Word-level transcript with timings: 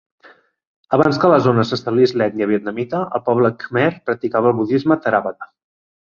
Abans 0.95 1.17
de 1.17 1.21
que 1.23 1.27
a 1.27 1.29
la 1.33 1.41
zona 1.47 1.65
s'establis 1.71 2.13
l'ètnia 2.21 2.47
vietnamita, 2.53 3.01
el 3.19 3.23
poble 3.27 3.51
Khmer 3.65 3.83
practicava 4.09 4.49
el 4.53 4.57
budisme 4.61 4.99
theravada. 5.05 5.49